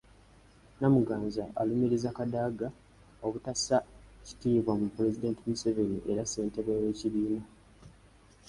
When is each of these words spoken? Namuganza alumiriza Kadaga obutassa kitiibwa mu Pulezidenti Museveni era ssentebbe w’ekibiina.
Namuganza 0.79 1.43
alumiriza 1.61 2.15
Kadaga 2.17 2.67
obutassa 3.25 3.77
kitiibwa 4.25 4.71
mu 4.79 4.87
Pulezidenti 4.95 5.41
Museveni 5.49 5.97
era 6.11 6.23
ssentebbe 6.25 6.73
w’ekibiina. 6.81 7.45